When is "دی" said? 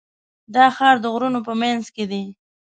2.11-2.23